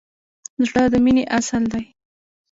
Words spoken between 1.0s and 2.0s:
مینې اصل دی.